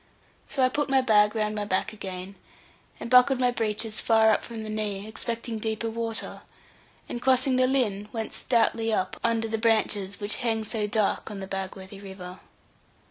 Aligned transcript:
So 0.49 0.63
I 0.63 0.69
put 0.69 0.87
the 0.87 1.03
bag 1.03 1.35
round 1.35 1.53
my 1.53 1.63
back 1.65 1.93
again, 1.93 2.33
and 2.99 3.07
buckled 3.07 3.39
my 3.39 3.51
breeches 3.51 3.99
far 3.99 4.31
up 4.31 4.43
from 4.43 4.63
the 4.63 4.69
knee, 4.71 5.07
expecting 5.07 5.59
deeper 5.59 5.91
water, 5.91 6.41
and 7.07 7.21
crossing 7.21 7.55
the 7.57 7.67
Lynn, 7.67 8.09
went 8.11 8.33
stoutly 8.33 8.91
up 8.91 9.17
under 9.23 9.47
the 9.47 9.59
branches 9.59 10.19
which 10.19 10.37
hang 10.37 10.63
so 10.63 10.87
dark 10.87 11.29
on 11.29 11.39
the 11.39 11.45
Bagworthy 11.45 11.99
river. 12.01 12.39